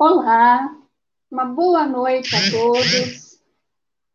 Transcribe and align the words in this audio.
Olá, 0.00 0.78
uma 1.28 1.44
boa 1.44 1.84
noite 1.84 2.30
a 2.36 2.50
todos. 2.52 3.40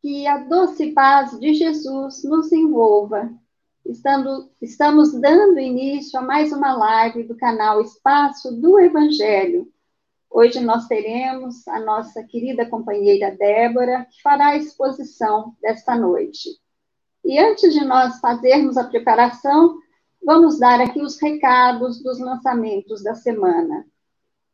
Que 0.02 0.26
a 0.26 0.38
doce 0.38 0.94
paz 0.94 1.38
de 1.38 1.54
Jesus 1.54 2.24
nos 2.24 2.54
envolva. 2.54 3.30
Estando, 3.86 4.50
estamos 4.62 5.12
dando 5.20 5.60
início 5.60 6.18
a 6.18 6.22
mais 6.22 6.54
uma 6.54 6.72
live 6.72 7.24
do 7.24 7.36
canal 7.36 7.82
Espaço 7.82 8.56
do 8.62 8.80
Evangelho. 8.80 9.68
Hoje 10.32 10.62
nós 10.62 10.88
teremos 10.88 11.68
a 11.68 11.82
nossa 11.82 12.24
querida 12.24 12.66
companheira 12.66 13.36
Débora, 13.36 14.08
que 14.10 14.22
fará 14.22 14.52
a 14.52 14.56
exposição 14.56 15.54
desta 15.62 15.98
noite. 15.98 16.50
E 17.26 17.38
antes 17.38 17.74
de 17.74 17.84
nós 17.84 18.22
fazermos 18.22 18.78
a 18.78 18.86
preparação, 18.86 19.78
vamos 20.24 20.58
dar 20.60 20.80
aqui 20.80 21.02
os 21.02 21.22
recados 21.22 22.02
dos 22.02 22.22
lançamentos 22.22 23.04
da 23.04 23.16
semana. 23.16 23.86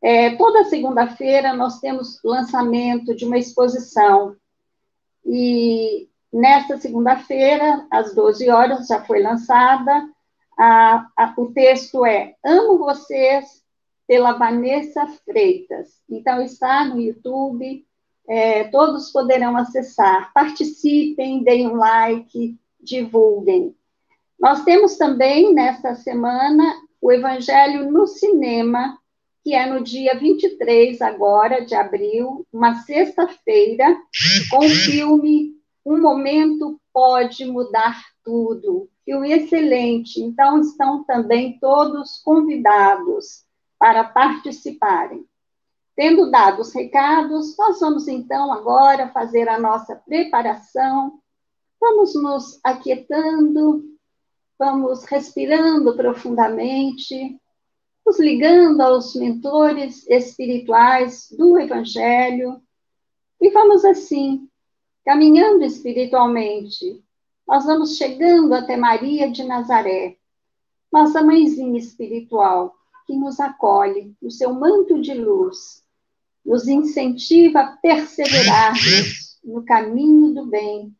É, 0.02 0.34
toda 0.36 0.64
segunda-feira 0.64 1.52
nós 1.52 1.78
temos 1.78 2.20
lançamento 2.24 3.14
de 3.14 3.24
uma 3.24 3.38
exposição. 3.38 4.36
E 5.24 6.08
nesta 6.32 6.78
segunda-feira, 6.78 7.86
às 7.90 8.14
12 8.14 8.48
horas, 8.48 8.86
já 8.86 9.02
foi 9.04 9.22
lançada. 9.22 10.08
A, 10.58 11.06
a, 11.16 11.34
o 11.36 11.52
texto 11.52 12.04
é 12.04 12.34
Amo 12.44 12.78
Vocês, 12.78 13.60
pela 14.06 14.32
Vanessa 14.32 15.06
Freitas. 15.24 16.02
Então, 16.08 16.42
está 16.42 16.84
no 16.84 17.00
YouTube, 17.00 17.86
é, 18.28 18.64
todos 18.64 19.12
poderão 19.12 19.56
acessar. 19.56 20.32
Participem, 20.32 21.44
deem 21.44 21.68
um 21.68 21.76
like, 21.76 22.58
divulguem. 22.80 23.74
Nós 24.38 24.64
temos 24.64 24.96
também, 24.96 25.54
nesta 25.54 25.94
semana, 25.94 26.74
o 27.00 27.12
Evangelho 27.12 27.90
no 27.90 28.06
Cinema, 28.06 28.98
que 29.42 29.54
é 29.54 29.66
no 29.66 29.82
dia 29.82 30.18
23 30.18 31.00
agora 31.00 31.64
de 31.64 31.74
abril, 31.74 32.46
uma 32.52 32.76
sexta-feira, 32.82 33.96
com 34.50 34.58
o 34.58 34.68
filme 34.68 35.54
Um 35.84 36.00
Momento 36.00 36.80
Pode 36.92 37.44
Mudar 37.46 38.00
Tudo. 38.22 38.88
Filme 39.04 39.32
excelente. 39.32 40.20
Então, 40.20 40.60
estão 40.60 41.04
também 41.04 41.58
todos 41.58 42.20
convidados 42.22 43.44
para 43.78 44.04
participarem. 44.04 45.24
Tendo 45.96 46.30
dado 46.30 46.60
os 46.60 46.72
recados, 46.74 47.56
nós 47.58 47.80
vamos 47.80 48.08
então 48.08 48.52
agora 48.52 49.08
fazer 49.08 49.48
a 49.48 49.58
nossa 49.58 49.96
preparação. 49.96 51.18
Vamos 51.80 52.14
nos 52.14 52.60
aquietando, 52.62 53.84
vamos 54.58 55.04
respirando 55.04 55.96
profundamente, 55.96 57.40
nos 58.10 58.18
ligando 58.18 58.80
aos 58.80 59.14
mentores 59.14 60.04
espirituais 60.08 61.28
do 61.30 61.56
Evangelho, 61.56 62.60
e 63.40 63.50
vamos 63.50 63.84
assim, 63.84 64.48
caminhando 65.04 65.62
espiritualmente. 65.62 67.04
Nós 67.46 67.64
vamos 67.66 67.96
chegando 67.96 68.52
até 68.52 68.76
Maria 68.76 69.30
de 69.30 69.44
Nazaré, 69.44 70.16
nossa 70.92 71.22
mãezinha 71.22 71.78
espiritual, 71.78 72.74
que 73.06 73.14
nos 73.14 73.38
acolhe 73.38 74.12
no 74.20 74.28
seu 74.28 74.52
manto 74.54 75.00
de 75.00 75.14
luz, 75.14 75.84
nos 76.44 76.66
incentiva 76.66 77.60
a 77.60 77.76
perseverarmos 77.76 79.38
no 79.44 79.62
caminho 79.64 80.34
do 80.34 80.46
bem, 80.46 80.92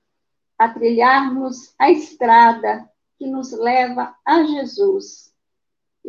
a 0.57 0.69
trilharmos 0.69 1.75
a 1.77 1.91
estrada 1.91 2.89
que 3.19 3.27
nos 3.27 3.51
leva 3.51 4.15
a 4.25 4.45
Jesus 4.45 5.30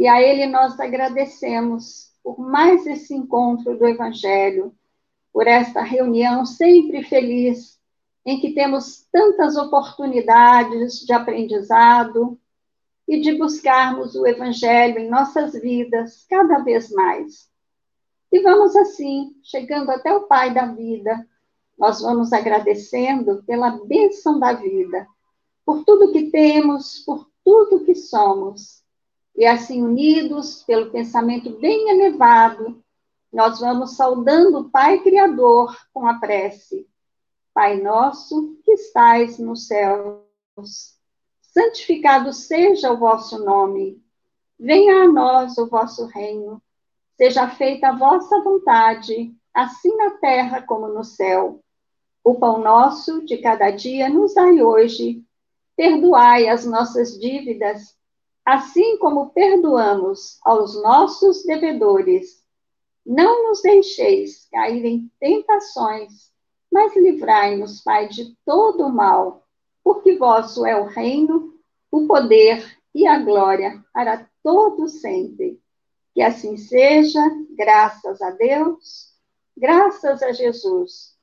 e 0.01 0.07
a 0.07 0.19
Ele 0.19 0.47
nós 0.47 0.79
agradecemos 0.79 2.11
por 2.23 2.39
mais 2.39 2.87
esse 2.87 3.13
encontro 3.13 3.77
do 3.77 3.85
Evangelho, 3.85 4.73
por 5.31 5.45
esta 5.45 5.83
reunião 5.83 6.43
sempre 6.43 7.03
feliz, 7.03 7.79
em 8.25 8.39
que 8.39 8.51
temos 8.55 9.05
tantas 9.11 9.55
oportunidades 9.55 11.01
de 11.05 11.13
aprendizado 11.13 12.35
e 13.07 13.21
de 13.21 13.37
buscarmos 13.37 14.15
o 14.15 14.25
Evangelho 14.25 14.97
em 14.97 15.07
nossas 15.07 15.53
vidas 15.53 16.25
cada 16.27 16.57
vez 16.63 16.89
mais. 16.89 17.47
E 18.31 18.39
vamos 18.39 18.75
assim, 18.75 19.35
chegando 19.43 19.91
até 19.91 20.11
o 20.11 20.23
Pai 20.23 20.51
da 20.51 20.65
vida, 20.65 21.27
nós 21.77 22.01
vamos 22.01 22.33
agradecendo 22.33 23.43
pela 23.43 23.69
bênção 23.85 24.39
da 24.39 24.53
vida, 24.53 25.05
por 25.63 25.83
tudo 25.83 26.11
que 26.11 26.31
temos, 26.31 27.03
por 27.05 27.29
tudo 27.45 27.85
que 27.85 27.93
somos 27.93 28.80
e 29.35 29.45
assim, 29.45 29.81
unidos 29.81 30.63
pelo 30.63 30.91
pensamento 30.91 31.57
bem 31.57 31.89
elevado, 31.89 32.83
nós 33.31 33.59
vamos 33.59 33.95
saudando 33.95 34.59
o 34.59 34.69
Pai 34.69 34.99
Criador 34.99 35.75
com 35.93 36.05
a 36.05 36.15
prece. 36.15 36.87
Pai 37.53 37.81
nosso 37.81 38.57
que 38.63 38.73
estais 38.73 39.39
nos 39.39 39.67
céus, 39.67 40.97
santificado 41.41 42.33
seja 42.33 42.91
o 42.91 42.97
vosso 42.97 43.43
nome. 43.43 44.01
Venha 44.59 45.03
a 45.03 45.07
nós 45.07 45.57
o 45.57 45.67
vosso 45.67 46.05
reino. 46.05 46.61
Seja 47.17 47.49
feita 47.49 47.89
a 47.89 47.97
vossa 47.97 48.41
vontade, 48.41 49.33
assim 49.53 49.95
na 49.97 50.11
terra 50.11 50.61
como 50.61 50.87
no 50.87 51.03
céu. 51.03 51.61
O 52.23 52.35
pão 52.35 52.59
nosso 52.59 53.25
de 53.25 53.37
cada 53.37 53.71
dia 53.71 54.07
nos 54.09 54.33
dai 54.33 54.61
hoje. 54.61 55.23
Perdoai 55.75 56.47
as 56.47 56.65
nossas 56.65 57.19
dívidas 57.19 57.95
assim 58.45 58.97
como 58.97 59.29
perdoamos 59.29 60.39
aos 60.43 60.81
nossos 60.81 61.43
devedores. 61.43 62.43
Não 63.05 63.49
nos 63.49 63.61
deixeis 63.61 64.47
cair 64.51 64.85
em 64.85 65.11
tentações, 65.19 66.31
mas 66.71 66.95
livrai-nos, 66.95 67.81
Pai, 67.81 68.07
de 68.07 68.35
todo 68.45 68.85
o 68.85 68.93
mal, 68.93 69.45
porque 69.83 70.17
vosso 70.17 70.65
é 70.65 70.79
o 70.79 70.85
reino, 70.85 71.55
o 71.91 72.07
poder 72.07 72.77
e 72.93 73.07
a 73.07 73.19
glória 73.19 73.83
para 73.93 74.27
todo 74.43 74.87
sempre. 74.87 75.59
Que 76.13 76.21
assim 76.21 76.57
seja, 76.57 77.21
graças 77.51 78.21
a 78.21 78.31
Deus, 78.31 79.13
graças 79.57 80.21
a 80.21 80.31
Jesus. 80.31 81.15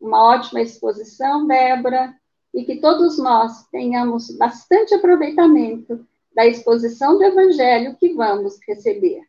Uma 0.00 0.22
ótima 0.22 0.60
exposição, 0.60 1.46
Débora, 1.46 2.14
e 2.54 2.64
que 2.64 2.80
todos 2.80 3.18
nós 3.18 3.66
tenhamos 3.68 4.30
bastante 4.36 4.94
aproveitamento 4.94 6.06
da 6.34 6.46
exposição 6.46 7.18
do 7.18 7.24
Evangelho 7.24 7.96
que 7.96 8.14
vamos 8.14 8.58
receber. 8.66 9.20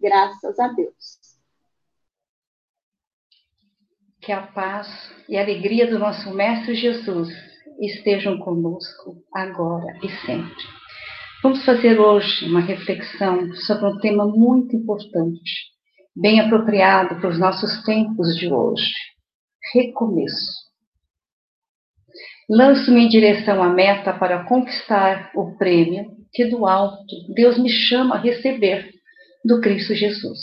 Graças 0.00 0.58
a 0.58 0.68
Deus. 0.68 1.18
Que 4.20 4.32
a 4.32 4.42
paz 4.42 4.88
e 5.28 5.36
a 5.36 5.42
alegria 5.42 5.88
do 5.88 5.98
nosso 5.98 6.32
Mestre 6.34 6.74
Jesus 6.74 7.28
estejam 7.80 8.38
conosco 8.38 9.22
agora 9.32 9.98
e 10.02 10.08
sempre. 10.26 10.64
Vamos 11.42 11.64
fazer 11.64 12.00
hoje 12.00 12.46
uma 12.46 12.60
reflexão 12.60 13.54
sobre 13.54 13.86
um 13.86 13.98
tema 13.98 14.26
muito 14.26 14.74
importante, 14.74 15.52
bem 16.14 16.40
apropriado 16.40 17.20
para 17.20 17.28
os 17.28 17.38
nossos 17.38 17.84
tempos 17.84 18.36
de 18.36 18.52
hoje: 18.52 18.90
recomeço. 19.72 20.66
Lanço-me 22.48 23.04
em 23.04 23.08
direção 23.08 23.62
à 23.62 23.68
meta 23.68 24.12
para 24.12 24.44
conquistar 24.44 25.30
o 25.34 25.56
prêmio 25.56 26.15
que 26.32 26.46
do 26.46 26.66
alto 26.66 27.14
Deus 27.34 27.58
me 27.58 27.70
chama 27.70 28.16
a 28.16 28.20
receber 28.20 28.90
do 29.44 29.60
Cristo 29.60 29.94
Jesus. 29.94 30.38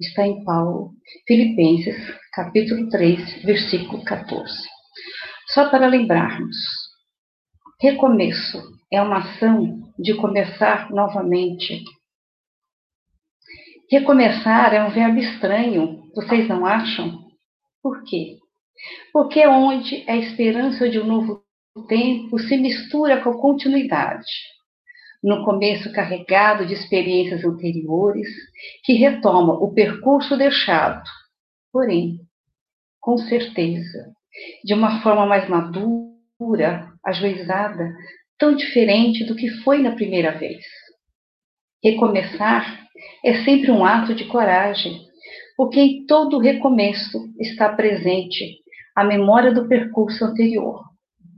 Está 0.00 0.26
em 0.26 0.44
Paulo, 0.44 0.92
Filipenses, 1.26 1.96
capítulo 2.32 2.88
3, 2.90 3.42
versículo 3.44 4.04
14. 4.04 4.52
Só 5.48 5.70
para 5.70 5.86
lembrarmos, 5.86 6.56
recomeço 7.80 8.62
é 8.92 9.00
uma 9.00 9.18
ação 9.18 9.92
de 9.98 10.14
começar 10.14 10.90
novamente. 10.90 11.82
Recomeçar 13.90 14.74
é 14.74 14.84
um 14.84 14.90
verbo 14.90 15.18
estranho, 15.18 16.02
vocês 16.14 16.48
não 16.48 16.66
acham? 16.66 17.24
Por 17.82 18.04
quê? 18.04 18.36
Porque 19.12 19.40
é 19.40 19.48
onde 19.48 20.04
a 20.08 20.16
esperança 20.16 20.88
de 20.88 21.00
um 21.00 21.06
novo 21.06 21.42
tempo 21.88 22.38
se 22.38 22.56
mistura 22.56 23.22
com 23.22 23.30
a 23.30 23.40
continuidade 23.40 24.26
no 25.26 25.44
começo 25.44 25.90
carregado 25.90 26.64
de 26.64 26.74
experiências 26.74 27.44
anteriores, 27.44 28.28
que 28.84 28.92
retoma 28.92 29.54
o 29.54 29.74
percurso 29.74 30.36
deixado, 30.36 31.02
porém, 31.72 32.20
com 33.00 33.18
certeza, 33.18 34.12
de 34.64 34.72
uma 34.72 35.02
forma 35.02 35.26
mais 35.26 35.48
madura, 35.48 36.92
ajuizada, 37.04 37.92
tão 38.38 38.54
diferente 38.54 39.24
do 39.24 39.34
que 39.34 39.50
foi 39.64 39.82
na 39.82 39.96
primeira 39.96 40.30
vez. 40.30 40.64
Recomeçar 41.82 42.86
é 43.24 43.42
sempre 43.42 43.72
um 43.72 43.84
ato 43.84 44.14
de 44.14 44.26
coragem, 44.26 45.00
porque 45.56 45.80
em 45.80 46.06
todo 46.06 46.38
recomeço 46.38 47.18
está 47.40 47.74
presente 47.74 48.58
a 48.94 49.02
memória 49.02 49.52
do 49.52 49.66
percurso 49.66 50.24
anterior 50.24 50.84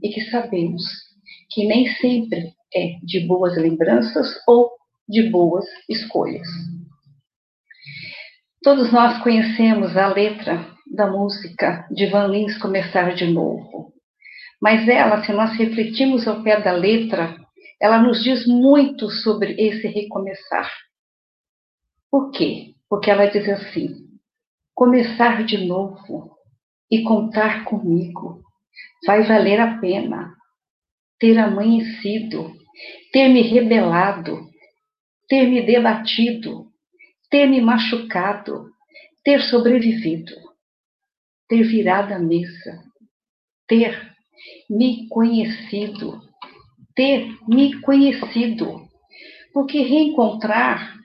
e 0.03 0.09
que 0.09 0.21
sabemos 0.29 0.83
que 1.49 1.65
nem 1.65 1.87
sempre 1.95 2.53
é 2.73 2.99
de 3.03 3.25
boas 3.25 3.57
lembranças 3.57 4.27
ou 4.47 4.71
de 5.07 5.29
boas 5.29 5.65
escolhas. 5.89 6.47
Todos 8.63 8.91
nós 8.91 9.21
conhecemos 9.23 9.95
a 9.95 10.07
letra 10.07 10.65
da 10.91 11.07
música 11.07 11.87
de 11.91 12.07
Van 12.07 12.27
Lins 12.27 12.57
Começar 12.57 13.15
de 13.15 13.25
Novo. 13.27 13.93
Mas 14.61 14.87
ela, 14.87 15.23
se 15.23 15.31
nós 15.31 15.57
refletirmos 15.57 16.27
ao 16.27 16.43
pé 16.43 16.59
da 16.59 16.73
letra, 16.73 17.37
ela 17.81 18.01
nos 18.01 18.21
diz 18.23 18.45
muito 18.45 19.09
sobre 19.09 19.53
esse 19.53 19.87
recomeçar. 19.87 20.69
Por 22.11 22.31
quê? 22.31 22.73
Porque 22.89 23.09
ela 23.09 23.27
diz 23.27 23.47
assim: 23.47 24.09
começar 24.75 25.45
de 25.45 25.65
novo 25.65 26.35
e 26.91 27.03
contar 27.03 27.63
comigo 27.63 28.41
vai 29.05 29.25
valer 29.25 29.59
a 29.59 29.77
pena. 29.79 30.33
Ter 31.19 31.37
amanhecido, 31.37 32.53
ter 33.11 33.29
me 33.29 33.41
rebelado, 33.41 34.49
ter 35.27 35.47
me 35.47 35.61
debatido, 35.61 36.67
ter 37.29 37.45
me 37.47 37.61
machucado, 37.61 38.69
ter 39.23 39.41
sobrevivido, 39.43 40.33
ter 41.47 41.63
virado 41.63 42.13
a 42.13 42.19
mesa, 42.19 42.83
ter 43.67 44.09
me 44.69 45.07
conhecido, 45.09 46.21
ter 46.95 47.29
me 47.47 47.79
conhecido. 47.81 48.87
Porque 49.53 49.81
reencontrar 49.81 50.99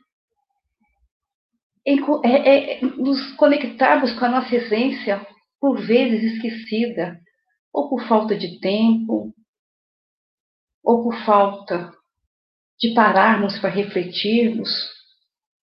é, 1.86 1.92
é, 2.28 2.78
é, 2.78 2.80
nos 2.80 3.32
conectarmos 3.32 4.12
com 4.18 4.24
a 4.24 4.30
nossa 4.30 4.54
essência, 4.56 5.26
por 5.60 5.80
vezes 5.86 6.34
esquecida, 6.34 7.20
ou 7.72 7.90
por 7.90 8.06
falta 8.08 8.36
de 8.36 8.58
tempo, 8.60 9.34
ou 10.84 11.02
por 11.02 11.16
falta 11.24 11.90
de 12.78 12.92
pararmos 12.94 13.58
para 13.58 13.70
refletirmos, 13.70 14.68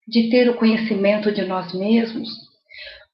de 0.07 0.29
ter 0.29 0.49
o 0.49 0.57
conhecimento 0.57 1.31
de 1.31 1.43
nós 1.43 1.73
mesmos, 1.73 2.27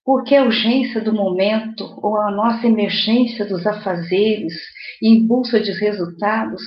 porque 0.05 0.35
a 0.35 0.43
urgência 0.43 1.01
do 1.01 1.11
momento 1.13 1.83
ou 2.01 2.15
a 2.21 2.31
nossa 2.31 2.65
emergência 2.65 3.45
dos 3.45 3.67
afazeres 3.67 4.53
e 5.01 5.09
em 5.09 5.27
busca 5.27 5.59
de 5.59 5.71
resultados 5.73 6.61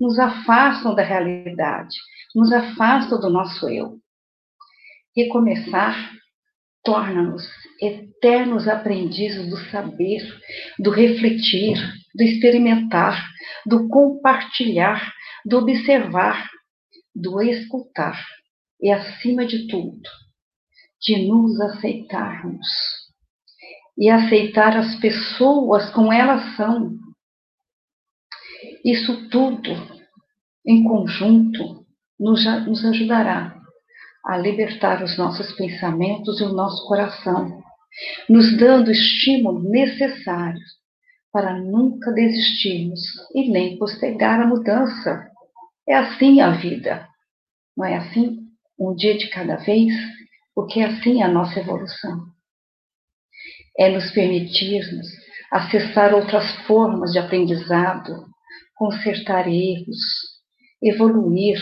nos 0.00 0.18
afastam 0.18 0.94
da 0.94 1.02
realidade, 1.02 1.96
nos 2.34 2.52
afastam 2.52 3.20
do 3.20 3.28
nosso 3.30 3.68
eu. 3.68 3.98
Recomeçar 5.16 6.12
torna-nos 6.84 7.48
eternos 7.80 8.68
aprendizes 8.68 9.48
do 9.48 9.56
saber, 9.70 10.22
do 10.78 10.90
refletir, 10.90 11.76
do 12.14 12.22
experimentar, 12.22 13.28
do 13.66 13.88
compartilhar, 13.88 15.12
do 15.44 15.58
observar, 15.58 16.48
do 17.14 17.42
escutar 17.42 18.24
e, 18.80 18.90
acima 18.90 19.44
de 19.44 19.66
tudo, 19.66 20.08
de 21.00 21.26
nos 21.26 21.60
aceitarmos 21.60 22.66
e 23.98 24.08
aceitar 24.08 24.76
as 24.76 24.94
pessoas 24.96 25.90
como 25.90 26.12
elas 26.12 26.56
são. 26.56 26.96
Isso 28.84 29.28
tudo, 29.28 29.70
em 30.66 30.84
conjunto, 30.84 31.84
nos, 32.18 32.44
nos 32.66 32.84
ajudará 32.84 33.60
a 34.24 34.38
libertar 34.38 35.02
os 35.02 35.18
nossos 35.18 35.52
pensamentos 35.52 36.40
e 36.40 36.44
o 36.44 36.52
nosso 36.52 36.86
coração, 36.88 37.62
nos 38.28 38.56
dando 38.56 38.88
o 38.88 38.92
estímulo 38.92 39.68
necessário 39.70 40.60
para 41.34 41.52
nunca 41.52 42.12
desistirmos 42.12 43.00
e 43.34 43.50
nem 43.50 43.76
postergar 43.76 44.40
a 44.40 44.46
mudança. 44.46 45.28
É 45.86 45.96
assim 45.96 46.40
a 46.40 46.52
vida, 46.52 47.08
não 47.76 47.84
é 47.84 47.96
assim? 47.96 48.38
Um 48.78 48.94
dia 48.94 49.18
de 49.18 49.28
cada 49.30 49.56
vez, 49.56 49.92
porque 50.54 50.78
é 50.78 50.84
assim 50.84 51.24
a 51.24 51.28
nossa 51.28 51.58
evolução. 51.58 52.26
É 53.76 53.88
nos 53.88 54.12
permitirmos 54.12 55.08
acessar 55.50 56.14
outras 56.14 56.48
formas 56.68 57.10
de 57.10 57.18
aprendizado, 57.18 58.26
consertar 58.76 59.48
erros, 59.48 59.98
evoluir, 60.80 61.58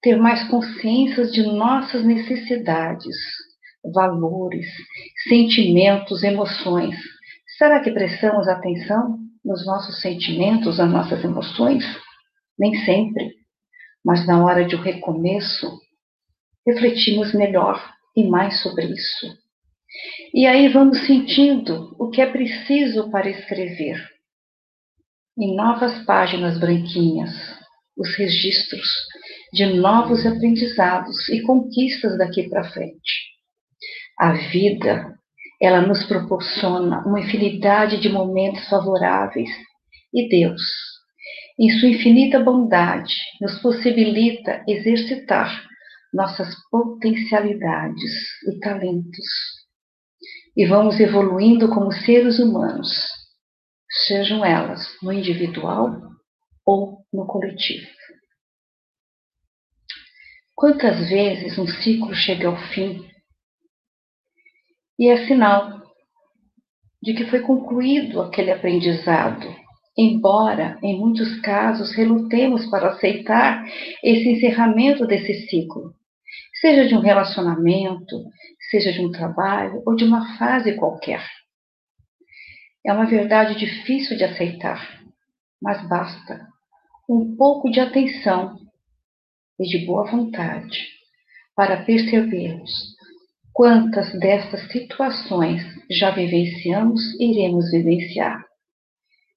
ter 0.00 0.16
mais 0.16 0.48
consciência 0.48 1.26
de 1.26 1.42
nossas 1.42 2.04
necessidades, 2.04 3.16
valores, 3.92 4.66
sentimentos, 5.28 6.22
emoções. 6.22 6.94
Será 7.62 7.78
que 7.78 7.92
prestamos 7.92 8.48
atenção 8.48 9.20
nos 9.44 9.64
nossos 9.64 10.00
sentimentos, 10.00 10.78
nas 10.78 10.90
nossas 10.90 11.22
emoções? 11.22 11.84
Nem 12.58 12.74
sempre. 12.84 13.36
Mas 14.04 14.26
na 14.26 14.44
hora 14.44 14.64
de 14.64 14.74
um 14.74 14.80
recomeço, 14.80 15.70
refletimos 16.66 17.32
melhor 17.32 17.80
e 18.16 18.24
mais 18.24 18.60
sobre 18.62 18.86
isso. 18.86 19.38
E 20.34 20.44
aí 20.44 20.66
vamos 20.70 21.06
sentindo 21.06 21.94
o 22.00 22.10
que 22.10 22.20
é 22.20 22.26
preciso 22.26 23.08
para 23.12 23.30
escrever. 23.30 23.96
Em 25.38 25.54
novas 25.54 26.04
páginas 26.04 26.58
branquinhas, 26.58 27.30
os 27.96 28.12
registros 28.16 28.88
de 29.52 29.66
novos 29.66 30.26
aprendizados 30.26 31.28
e 31.28 31.40
conquistas 31.42 32.18
daqui 32.18 32.48
para 32.48 32.72
frente. 32.72 33.30
A 34.18 34.32
vida, 34.32 35.16
ela 35.62 35.80
nos 35.80 36.04
proporciona 36.06 37.06
uma 37.06 37.20
infinidade 37.20 38.00
de 38.00 38.08
momentos 38.08 38.68
favoráveis 38.68 39.48
e 40.12 40.28
Deus, 40.28 40.60
em 41.56 41.70
sua 41.78 41.88
infinita 41.88 42.40
bondade, 42.40 43.14
nos 43.40 43.60
possibilita 43.60 44.64
exercitar 44.66 45.64
nossas 46.12 46.52
potencialidades 46.68 48.12
e 48.48 48.58
talentos. 48.58 49.26
E 50.56 50.66
vamos 50.66 50.98
evoluindo 50.98 51.68
como 51.68 51.92
seres 51.92 52.40
humanos, 52.40 52.88
sejam 54.08 54.44
elas 54.44 54.84
no 55.00 55.12
individual 55.12 55.96
ou 56.66 56.98
no 57.12 57.24
coletivo. 57.24 57.86
Quantas 60.56 61.08
vezes 61.08 61.56
um 61.56 61.68
ciclo 61.68 62.12
chega 62.14 62.48
ao 62.48 62.56
fim 62.56 63.11
e 65.02 65.08
é 65.08 65.26
sinal 65.26 65.82
de 67.02 67.12
que 67.12 67.28
foi 67.28 67.40
concluído 67.40 68.22
aquele 68.22 68.52
aprendizado, 68.52 69.52
embora 69.98 70.78
em 70.80 70.96
muitos 70.96 71.40
casos 71.40 71.92
relutemos 71.92 72.70
para 72.70 72.90
aceitar 72.90 73.66
esse 74.00 74.28
encerramento 74.28 75.04
desse 75.04 75.48
ciclo, 75.48 75.92
seja 76.60 76.86
de 76.86 76.94
um 76.94 77.00
relacionamento, 77.00 78.22
seja 78.70 78.92
de 78.92 79.00
um 79.00 79.10
trabalho 79.10 79.82
ou 79.84 79.96
de 79.96 80.04
uma 80.04 80.38
fase 80.38 80.76
qualquer. 80.76 81.28
É 82.86 82.92
uma 82.92 83.06
verdade 83.06 83.58
difícil 83.58 84.16
de 84.16 84.22
aceitar, 84.22 85.02
mas 85.60 85.84
basta 85.88 86.46
um 87.10 87.34
pouco 87.34 87.68
de 87.72 87.80
atenção 87.80 88.56
e 89.58 89.64
de 89.64 89.84
boa 89.84 90.08
vontade 90.08 90.78
para 91.56 91.82
percebermos 91.82 93.01
quantas 93.52 94.12
destas 94.18 94.70
situações 94.70 95.62
já 95.90 96.10
vivenciamos 96.10 97.00
e 97.20 97.32
iremos 97.32 97.70
vivenciar, 97.70 98.44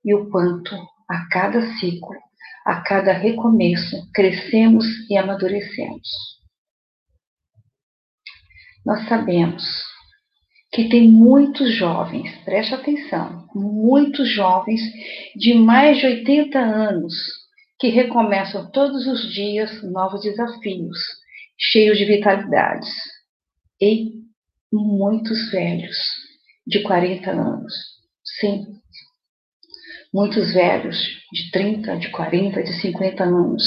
e 0.04 0.14
o 0.14 0.30
quanto 0.30 0.76
a 1.10 1.28
cada 1.30 1.62
ciclo, 1.78 2.16
a 2.66 2.82
cada 2.82 3.14
recomeço, 3.14 3.96
crescemos 4.14 4.86
e 5.10 5.18
amadurecemos. 5.18 6.08
Nós 8.86 9.08
sabemos 9.08 9.64
que 10.72 10.90
tem 10.90 11.10
muitos 11.10 11.74
jovens, 11.74 12.36
preste 12.44 12.74
atenção, 12.74 13.48
muitos 13.56 14.30
jovens 14.30 14.82
de 15.36 15.54
mais 15.54 15.98
de 15.98 16.06
80 16.06 16.60
anos 16.60 17.14
que 17.80 17.90
recomeçam 17.90 18.70
todos 18.72 19.08
os 19.08 19.34
dias 19.34 19.82
novos 19.84 20.22
desafios, 20.22 20.98
cheios 21.58 21.98
de 21.98 22.06
vitalidades. 22.06 23.15
E 23.82 24.24
muitos 24.72 25.52
velhos, 25.52 25.98
de 26.66 26.82
40 26.84 27.32
anos. 27.32 27.74
Sim, 28.40 28.66
muitos 30.14 30.54
velhos, 30.54 30.98
de 31.32 31.52
30, 31.52 31.98
de 31.98 32.10
40, 32.12 32.64
de 32.64 32.82
50 32.82 33.24
anos, 33.24 33.64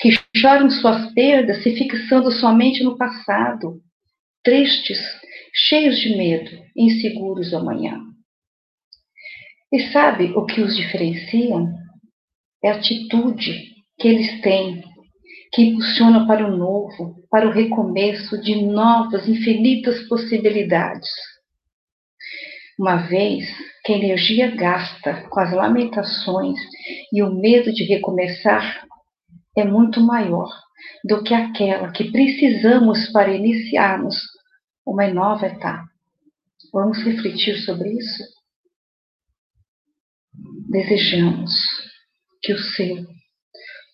que 0.00 0.10
choram 0.36 0.70
suas 0.70 1.12
perdas 1.14 1.62
se 1.62 1.76
fixando 1.76 2.30
somente 2.30 2.82
no 2.84 2.96
passado, 2.96 3.80
tristes, 4.42 4.98
cheios 5.52 5.98
de 5.98 6.16
medo, 6.16 6.64
inseguros 6.76 7.50
do 7.50 7.58
amanhã. 7.58 8.00
E 9.72 9.80
sabe 9.92 10.32
o 10.34 10.46
que 10.46 10.60
os 10.60 10.76
diferenciam? 10.76 11.78
é 12.62 12.70
a 12.70 12.76
atitude 12.76 13.74
que 13.98 14.08
eles 14.08 14.40
têm, 14.40 14.82
que 15.52 15.62
impulsiona 15.62 16.26
para 16.26 16.46
o 16.46 16.56
novo, 16.56 17.24
para 17.30 17.48
o 17.48 17.52
recomeço 17.52 18.40
de 18.40 18.54
novas, 18.66 19.28
infinitas 19.28 20.06
possibilidades. 20.08 21.08
Uma 22.78 22.96
vez 22.96 23.44
que 23.84 23.92
a 23.92 23.96
energia 23.96 24.54
gasta 24.54 25.26
com 25.28 25.40
as 25.40 25.52
lamentações 25.52 26.58
e 27.12 27.22
o 27.22 27.34
medo 27.34 27.72
de 27.72 27.84
recomeçar 27.84 28.86
é 29.56 29.64
muito 29.64 30.00
maior 30.00 30.48
do 31.04 31.22
que 31.22 31.34
aquela 31.34 31.90
que 31.90 32.10
precisamos 32.12 33.10
para 33.10 33.34
iniciarmos 33.34 34.16
uma 34.86 35.06
nova 35.08 35.46
etapa. 35.46 35.88
Vamos 36.72 36.98
refletir 37.02 37.56
sobre 37.64 37.90
isso? 37.90 38.24
Desejamos 40.70 41.52
que 42.42 42.52
o 42.52 42.58
seu, 42.58 43.06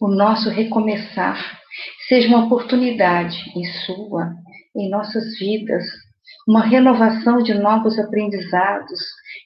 o 0.00 0.08
nosso 0.08 0.50
recomeçar, 0.50 1.60
seja 2.08 2.28
uma 2.28 2.46
oportunidade 2.46 3.36
em 3.56 3.64
sua, 3.64 4.34
em 4.76 4.90
nossas 4.90 5.38
vidas, 5.38 5.84
uma 6.46 6.64
renovação 6.64 7.42
de 7.42 7.54
novos 7.54 7.98
aprendizados, 7.98 9.00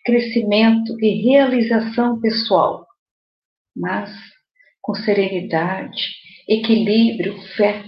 crescimento 0.04 0.98
e 1.00 1.22
realização 1.22 2.20
pessoal, 2.20 2.86
mas 3.76 4.10
com 4.82 4.94
serenidade, 4.94 6.02
equilíbrio, 6.48 7.38
fé, 7.56 7.84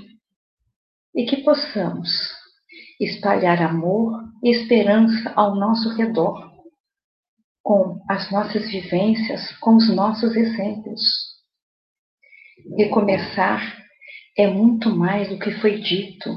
e 1.15 1.25
que 1.25 1.39
possamos 1.39 2.09
espalhar 3.01 3.63
amor 3.63 4.23
e 4.45 4.51
esperança 4.51 5.33
ao 5.35 5.57
nosso 5.57 5.89
redor, 5.97 6.51
com 7.63 8.01
as 8.09 8.31
nossas 8.31 8.71
vivências, 8.71 9.51
com 9.59 9.77
os 9.77 9.89
nossos 9.95 10.37
exemplos. 10.37 11.30
Recomeçar 12.77 13.81
é 14.37 14.47
muito 14.47 14.91
mais 14.91 15.29
do 15.29 15.39
que 15.39 15.51
foi 15.61 15.81
dito, 15.81 16.31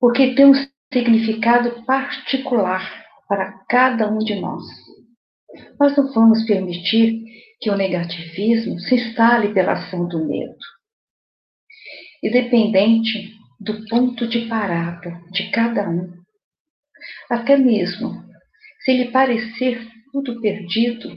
porque 0.00 0.34
tem 0.34 0.46
um 0.46 0.54
significado 0.92 1.84
particular 1.84 3.04
para 3.28 3.52
cada 3.68 4.10
um 4.10 4.18
de 4.18 4.34
nós. 4.40 4.64
Nós 5.78 5.96
não 5.96 6.12
vamos 6.12 6.44
permitir 6.44 7.24
que 7.60 7.70
o 7.70 7.76
negativismo 7.76 8.78
se 8.80 8.94
instale 8.94 9.54
pela 9.54 9.72
ação 9.72 10.06
do 10.08 10.26
medo. 10.26 10.56
Independente 12.22 13.34
do 13.60 13.86
ponto 13.86 14.26
de 14.26 14.46
parada 14.48 15.20
de 15.30 15.50
cada 15.50 15.88
um, 15.88 16.12
até 17.30 17.56
mesmo 17.56 18.22
se 18.84 18.92
lhe 18.92 19.10
parecer 19.10 19.88
tudo 20.12 20.40
perdido, 20.40 21.16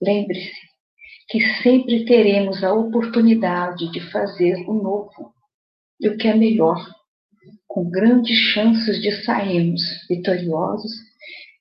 lembre-se 0.00 0.63
que 1.34 1.40
sempre 1.64 2.04
teremos 2.04 2.62
a 2.62 2.72
oportunidade 2.72 3.90
de 3.90 4.00
fazer 4.12 4.54
o 4.68 4.72
novo 4.72 5.34
e 6.00 6.08
o 6.08 6.16
que 6.16 6.28
é 6.28 6.34
melhor, 6.36 6.80
com 7.66 7.90
grandes 7.90 8.38
chances 8.52 9.02
de 9.02 9.10
sairmos 9.24 9.82
vitoriosos 10.08 10.92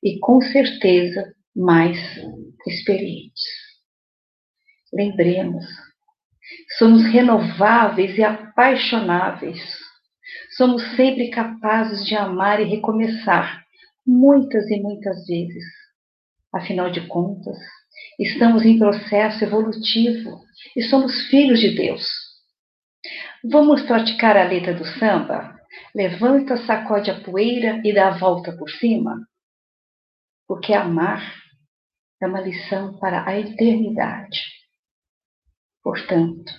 e 0.04 0.20
com 0.20 0.40
certeza 0.42 1.34
mais 1.56 1.98
experientes. 2.68 3.44
Lembremos, 4.94 5.66
somos 6.78 7.04
renováveis 7.06 8.16
e 8.16 8.24
apaixonáveis. 8.24 9.60
Somos 10.56 10.84
sempre 10.96 11.32
capazes 11.32 12.06
de 12.06 12.14
amar 12.14 12.62
e 12.62 12.66
recomeçar, 12.66 13.66
muitas 14.06 14.70
e 14.70 14.80
muitas 14.80 15.26
vezes. 15.26 15.66
Afinal 16.54 16.92
de 16.92 17.08
contas, 17.08 17.58
estamos 18.20 18.64
em 18.64 18.78
processo 18.78 19.44
evolutivo 19.44 20.42
e 20.76 20.82
somos 20.84 21.28
filhos 21.28 21.60
de 21.60 21.76
Deus. 21.76 22.06
Vamos 23.44 23.82
praticar 23.82 24.38
a 24.38 24.44
letra 24.44 24.74
do 24.74 24.86
samba? 24.86 25.54
Levanta, 25.94 26.58
sacode 26.66 27.12
a 27.12 27.20
poeira 27.20 27.82
e 27.84 27.94
dá 27.94 28.10
a 28.10 28.18
volta 28.18 28.52
por 28.54 28.70
cima? 28.70 29.28
Porque 30.48 30.74
amar 30.74 31.22
é 32.22 32.28
uma 32.28 32.40
lição 32.40 32.98
para 33.00 33.28
a 33.28 33.38
eternidade. 33.38 34.40
Portanto, 35.84 36.54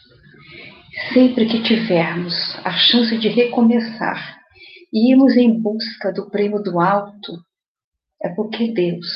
sempre 1.12 1.47
que 1.47 1.62
tivermos 1.62 2.35
a 2.64 2.73
chance 2.73 3.17
de 3.19 3.29
recomeçar 3.29 4.38
e 4.93 5.11
irmos 5.11 5.37
em 5.37 5.61
busca 5.61 6.12
do 6.12 6.31
prêmio 6.31 6.62
do 6.62 6.79
alto, 6.79 7.33
é 8.23 8.29
porque 8.29 8.73
Deus, 8.73 9.07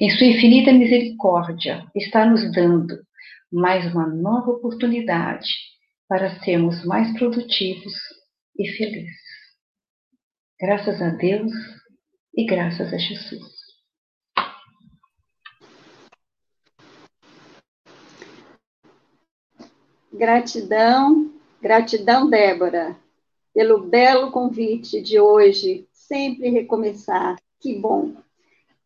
em 0.00 0.10
sua 0.10 0.26
infinita 0.26 0.72
misericórdia, 0.72 1.86
está 1.94 2.26
nos 2.26 2.52
dando 2.52 2.98
mais 3.52 3.92
uma 3.92 4.06
nova 4.06 4.50
oportunidade 4.50 5.48
para 6.08 6.38
sermos 6.40 6.84
mais 6.84 7.16
produtivos 7.18 7.94
e 8.58 8.68
felizes. 8.68 9.24
Graças 10.60 11.00
a 11.00 11.10
Deus 11.10 11.52
e 12.36 12.44
graças 12.44 12.92
a 12.92 12.98
Jesus. 12.98 13.54
Gratidão, 20.12 21.32
gratidão, 21.60 22.30
Débora, 22.30 22.96
pelo 23.52 23.88
belo 23.88 24.30
convite 24.30 25.02
de 25.02 25.18
hoje, 25.18 25.88
sempre 25.92 26.50
recomeçar. 26.50 27.36
Que 27.60 27.74
bom. 27.74 28.23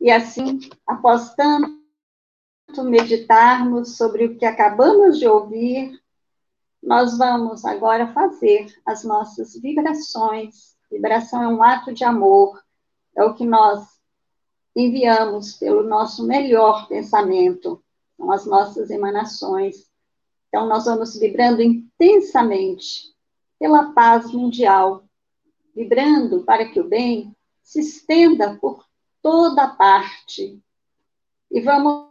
E 0.00 0.10
assim, 0.10 0.60
após 0.86 1.34
tanto 1.34 1.76
meditarmos 2.84 3.96
sobre 3.96 4.26
o 4.26 4.38
que 4.38 4.44
acabamos 4.44 5.18
de 5.18 5.26
ouvir, 5.26 6.00
nós 6.82 7.18
vamos 7.18 7.64
agora 7.64 8.12
fazer 8.12 8.72
as 8.86 9.02
nossas 9.02 9.54
vibrações. 9.60 10.76
Vibração 10.90 11.42
é 11.42 11.48
um 11.48 11.62
ato 11.62 11.92
de 11.92 12.04
amor, 12.04 12.62
é 13.16 13.24
o 13.24 13.34
que 13.34 13.44
nós 13.44 13.98
enviamos 14.74 15.54
pelo 15.54 15.82
nosso 15.82 16.24
melhor 16.24 16.86
pensamento, 16.86 17.82
são 18.16 18.30
as 18.30 18.46
nossas 18.46 18.90
emanações. 18.90 19.88
Então, 20.48 20.66
nós 20.66 20.84
vamos 20.84 21.18
vibrando 21.18 21.60
intensamente 21.60 23.12
pela 23.58 23.92
paz 23.92 24.32
mundial, 24.32 25.04
vibrando 25.74 26.44
para 26.44 26.64
que 26.66 26.80
o 26.80 26.88
bem 26.88 27.36
se 27.62 27.80
estenda 27.80 28.56
por 28.56 28.87
toda 29.22 29.68
parte. 29.68 30.62
E 31.50 31.60
vamos 31.60 32.08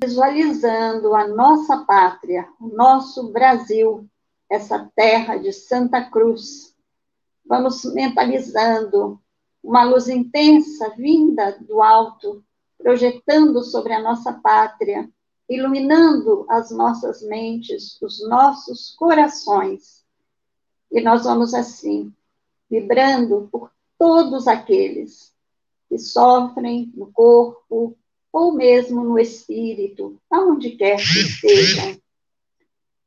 visualizando 0.00 1.14
a 1.14 1.26
nossa 1.28 1.84
pátria, 1.84 2.48
o 2.60 2.68
nosso 2.68 3.32
Brasil, 3.32 4.08
essa 4.50 4.90
terra 4.94 5.36
de 5.36 5.52
Santa 5.52 6.02
Cruz. 6.10 6.74
Vamos 7.44 7.84
mentalizando 7.84 9.20
uma 9.62 9.84
luz 9.84 10.08
intensa 10.08 10.90
vinda 10.96 11.58
do 11.60 11.82
alto, 11.82 12.44
projetando 12.78 13.62
sobre 13.62 13.92
a 13.92 14.02
nossa 14.02 14.32
pátria 14.32 15.10
iluminando 15.48 16.44
as 16.48 16.70
nossas 16.70 17.22
mentes, 17.22 18.00
os 18.02 18.26
nossos 18.28 18.94
corações. 18.96 20.04
E 20.90 21.00
nós 21.00 21.24
vamos 21.24 21.54
assim, 21.54 22.12
vibrando 22.68 23.48
por 23.50 23.70
todos 23.98 24.48
aqueles 24.48 25.32
que 25.88 25.98
sofrem 25.98 26.92
no 26.94 27.10
corpo 27.12 27.96
ou 28.32 28.52
mesmo 28.52 29.02
no 29.04 29.18
espírito, 29.18 30.20
aonde 30.30 30.70
quer 30.70 30.96
que 30.96 31.18
estejam. 31.20 31.96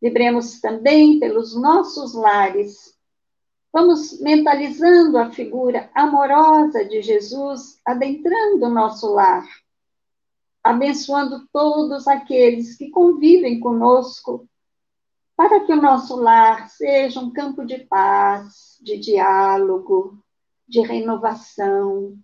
Vibremos 0.01 0.59
também 0.59 1.19
pelos 1.19 1.55
nossos 1.55 2.13
lares. 2.13 2.95
Vamos 3.71 4.19
mentalizando 4.21 5.17
a 5.17 5.29
figura 5.31 5.89
amorosa 5.93 6.83
de 6.85 7.01
Jesus 7.01 7.79
adentrando 7.85 8.65
o 8.65 8.69
nosso 8.69 9.13
lar 9.13 9.45
abençoando 10.63 11.47
todos 11.51 12.07
aqueles 12.07 12.77
que 12.77 12.89
convivem 12.89 13.59
conosco, 13.59 14.47
para 15.35 15.61
que 15.65 15.71
o 15.71 15.81
nosso 15.81 16.17
lar 16.17 16.69
seja 16.69 17.19
um 17.19 17.31
campo 17.31 17.65
de 17.65 17.79
paz, 17.79 18.77
de 18.81 18.97
diálogo, 18.97 20.21
de 20.67 20.81
renovação, 20.81 22.17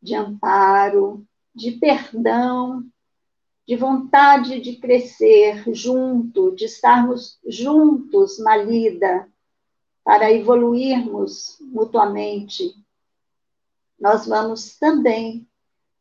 de 0.00 0.14
amparo, 0.14 1.26
de 1.54 1.72
perdão, 1.72 2.84
de 3.66 3.76
vontade 3.76 4.60
de 4.60 4.76
crescer 4.76 5.62
junto, 5.74 6.54
de 6.54 6.64
estarmos 6.64 7.38
juntos 7.46 8.38
na 8.38 8.56
lida, 8.56 9.28
para 10.02 10.32
evoluirmos 10.32 11.58
mutuamente. 11.60 12.74
Nós 14.00 14.26
vamos 14.26 14.78
também 14.78 15.46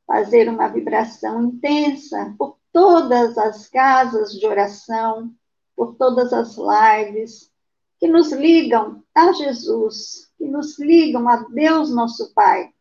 fazer 0.06 0.48
uma 0.48 0.70
vibração 0.70 1.44
intensa 1.44 2.34
por 2.38 2.58
todas 2.72 3.38
as 3.38 3.68
casas 3.68 4.32
de 4.32 4.46
oração, 4.46 5.34
por 5.76 5.96
todas 5.96 6.32
as 6.32 6.56
lives 6.56 7.52
que 8.00 8.08
nos 8.08 8.32
ligam 8.32 9.04
a 9.14 9.34
Jesus, 9.34 10.32
que 10.38 10.46
nos 10.46 10.80
ligam 10.80 11.28
a 11.28 11.38
Deus 11.50 11.94
nosso 11.94 12.34
Pai, 12.34 12.72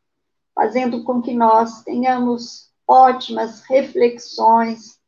fazendo 0.56 1.04
com 1.04 1.20
que 1.20 1.34
nós 1.34 1.82
tenhamos 1.82 2.72
ótimas 2.88 3.60
reflexões 3.60 4.98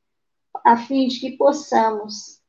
a 0.63 0.77
fim 0.77 1.09
de 1.09 1.21
que 1.21 1.39
possamos 1.39 2.43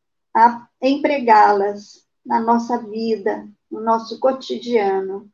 empregá-las 0.81 2.05
na 2.25 2.41
nossa 2.41 2.77
vida, 2.77 3.47
no 3.71 3.79
nosso 3.79 4.19
cotidiano. 4.19 5.31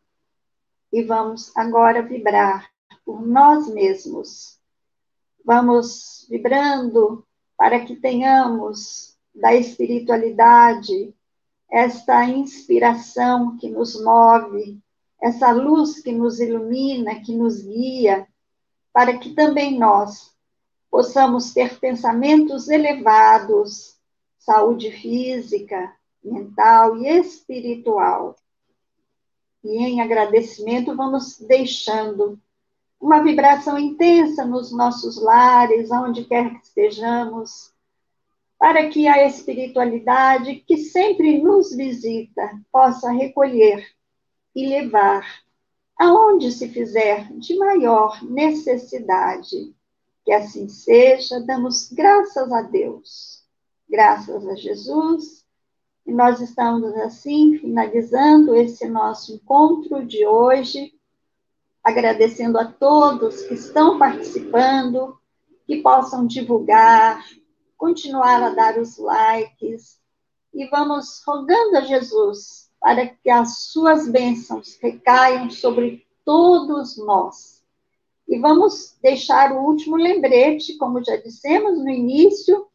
E 0.93 1.03
vamos 1.03 1.51
agora 1.57 2.03
vibrar 2.03 2.69
por 3.03 3.25
nós 3.25 3.67
mesmos. 3.67 4.59
Vamos 5.43 6.27
vibrando 6.29 7.25
para 7.57 7.83
que 7.83 7.95
tenhamos 7.95 9.17
da 9.33 9.55
espiritualidade 9.55 11.13
esta 11.69 12.25
inspiração 12.25 13.57
que 13.57 13.69
nos 13.69 13.99
move 14.01 14.79
essa 15.21 15.51
luz 15.51 16.01
que 16.01 16.11
nos 16.11 16.39
ilumina, 16.39 17.21
que 17.21 17.35
nos 17.35 17.61
guia, 17.61 18.27
para 18.93 19.17
que 19.17 19.33
também 19.33 19.77
nós 19.77 20.33
possamos 20.89 21.53
ter 21.53 21.77
pensamentos 21.79 22.69
elevados, 22.69 23.97
saúde 24.37 24.91
física, 24.91 25.93
mental 26.23 26.97
e 26.97 27.07
espiritual. 27.19 28.35
E 29.63 29.77
em 29.77 30.01
agradecimento, 30.01 30.95
vamos 30.95 31.39
deixando 31.39 32.39
uma 32.99 33.21
vibração 33.21 33.77
intensa 33.77 34.45
nos 34.45 34.71
nossos 34.71 35.21
lares, 35.21 35.91
aonde 35.91 36.25
quer 36.25 36.49
que 36.51 36.65
estejamos, 36.65 37.73
para 38.57 38.87
que 38.89 39.07
a 39.07 39.25
espiritualidade 39.27 40.55
que 40.67 40.77
sempre 40.77 41.41
nos 41.41 41.75
visita 41.75 42.59
possa 42.71 43.11
recolher 43.11 43.94
e 44.55 44.67
levar 44.67 45.43
aonde 45.97 46.51
se 46.51 46.69
fizer 46.69 47.31
de 47.33 47.55
maior 47.57 48.23
necessidade. 48.23 49.75
Que 50.23 50.31
assim 50.31 50.67
seja, 50.67 51.39
damos 51.41 51.91
graças 51.91 52.51
a 52.51 52.61
Deus, 52.61 53.43
graças 53.89 54.47
a 54.47 54.55
Jesus. 54.55 55.45
E 56.05 56.11
nós 56.11 56.39
estamos 56.39 56.93
assim 56.97 57.57
finalizando 57.57 58.55
esse 58.55 58.87
nosso 58.87 59.33
encontro 59.33 60.05
de 60.05 60.25
hoje, 60.25 60.93
agradecendo 61.83 62.57
a 62.57 62.65
todos 62.65 63.43
que 63.43 63.55
estão 63.55 63.99
participando, 63.99 65.19
que 65.65 65.81
possam 65.81 66.25
divulgar, 66.25 67.23
continuar 67.77 68.41
a 68.41 68.49
dar 68.49 68.79
os 68.79 68.97
likes 68.97 69.99
e 70.53 70.67
vamos 70.67 71.21
rogando 71.25 71.77
a 71.77 71.81
Jesus 71.81 72.64
para 72.85 73.07
que 73.07 73.31
as 73.31 73.63
suas 73.71 74.07
bênçãos 74.07 74.77
recaiam 74.79 75.49
sobre 75.49 76.05
todos 76.23 76.95
nós. 76.99 77.63
E 78.27 78.37
vamos 78.37 78.95
deixar 79.01 79.51
o 79.53 79.63
último 79.63 79.95
lembrete, 79.95 80.77
como 80.77 81.03
já 81.03 81.15
dissemos 81.15 81.79
no 81.79 81.89
início, 81.89 82.67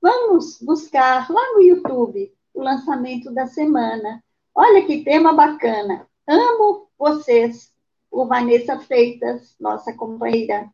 vamos 0.00 0.58
buscar 0.62 1.30
lá 1.30 1.52
no 1.52 1.60
YouTube 1.60 2.32
o 2.54 2.62
lançamento 2.62 3.30
da 3.34 3.46
semana. 3.48 4.24
Olha 4.54 4.82
que 4.86 5.04
tema 5.04 5.34
bacana. 5.34 6.06
Amo 6.26 6.88
vocês, 6.98 7.70
o 8.10 8.24
Vanessa 8.24 8.80
Freitas, 8.80 9.54
nossa 9.60 9.92
companheira. 9.92 10.70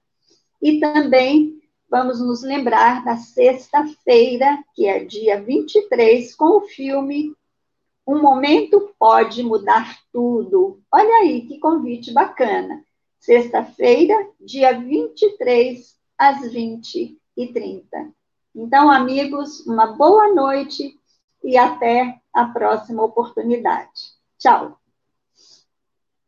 E 0.63 0.79
também 0.79 1.61
vamos 1.91 2.21
nos 2.21 2.41
lembrar 2.45 3.05
da 3.05 3.17
sexta-feira, 3.17 4.63
que 4.77 4.87
é 4.87 5.05
dia 5.05 5.43
23, 5.43 6.37
com 6.37 6.59
o 6.59 6.69
filme 6.69 7.35
um 8.07 8.21
momento 8.21 8.95
pode 8.99 9.43
mudar 9.43 9.99
tudo. 10.13 10.81
Olha 10.93 11.23
aí 11.23 11.43
que 11.43 11.59
convite 11.59 12.13
bacana. 12.13 12.85
Sexta-feira, 13.19 14.15
dia 14.41 14.79
23, 14.79 15.97
às 16.17 16.41
20h30. 16.53 17.87
Então, 18.55 18.91
amigos, 18.91 19.67
uma 19.67 19.89
boa 19.89 20.33
noite 20.33 20.99
e 21.43 21.59
até 21.59 22.21
a 22.33 22.47
próxima 22.47 23.03
oportunidade. 23.03 24.15
Tchau! 24.39 24.86